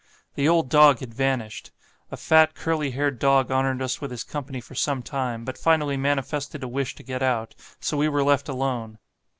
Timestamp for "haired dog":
2.89-3.51